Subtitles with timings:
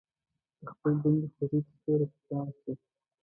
[0.63, 2.73] د خپلې دندې خوږې ترخې يې راته بيان کړې.